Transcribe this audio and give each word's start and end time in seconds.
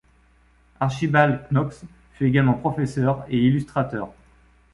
Archibald 0.79 1.45
Knox 1.51 1.83
fut 2.13 2.25
également 2.25 2.55
professeur 2.55 3.23
et 3.29 3.37
illustrateur. 3.37 4.11